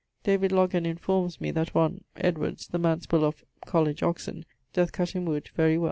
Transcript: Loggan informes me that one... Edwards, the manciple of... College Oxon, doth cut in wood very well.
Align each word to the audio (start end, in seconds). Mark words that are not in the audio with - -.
Loggan 0.25 0.83
informes 0.87 1.39
me 1.39 1.51
that 1.51 1.75
one... 1.75 2.03
Edwards, 2.15 2.65
the 2.67 2.79
manciple 2.79 3.21
of... 3.23 3.45
College 3.67 4.01
Oxon, 4.01 4.45
doth 4.73 4.91
cut 4.91 5.15
in 5.15 5.25
wood 5.25 5.51
very 5.55 5.77
well. 5.77 5.79